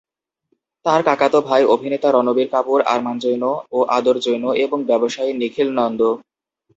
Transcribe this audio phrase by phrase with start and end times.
[0.85, 3.43] তার কাকাতো ভাই অভিনেতা রণবীর কাপুর, আরমান জৈন
[3.71, 6.01] ও আদর জৈন এবং ব্যবসায়ী নিখিল নন্দ।